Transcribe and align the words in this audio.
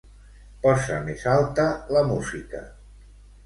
Posa 0.63 0.97
més 1.11 1.27
alta 1.35 1.67
la 1.99 2.05
música. 2.15 2.67